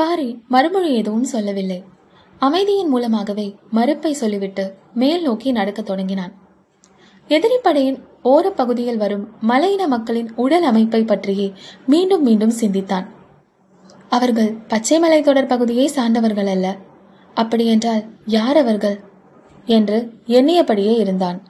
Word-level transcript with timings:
பாரி 0.00 0.42
மறுமொழி 0.48 0.94
எதுவும் 0.94 1.24
சொல்லவில்லை. 1.24 1.84
அமைதியின் 2.38 2.88
மூலமாகவே 2.88 3.54
மறுப்பை 3.70 4.12
சொல்லிவிட்டு 4.12 4.74
மேல் 4.94 5.22
நோக்கி 5.22 5.50
நடக்கத் 5.50 5.86
தொடங்கினான். 5.86 6.32
எதிரிப்படையின் 7.28 8.02
ஓரப்பகுதியில் 8.22 8.96
வரும் 8.96 9.28
மலையின 9.40 9.86
மக்களின் 9.86 10.32
உடல் 10.36 10.62
அமைப்பை 10.62 11.04
பற்றியே 11.04 11.52
மீண்டும் 11.86 12.22
மீண்டும் 12.22 12.50
சிந்தித்தான். 12.50 13.08
அவர்கள் 14.08 14.52
பச்சை 14.52 14.98
மலை 14.98 15.22
தொடர் 15.22 15.46
பகுதியை 15.46 15.86
சார்ந்தவர்கள் 15.86 16.46
அல்ல. 16.46 16.76
அப்படியென்றால் 17.34 18.04
யார் 18.26 18.56
அவர்கள்? 18.56 19.00
என்று 19.66 20.12
எண்ணியபடியே 20.26 20.98
இருந்தான். 20.98 21.49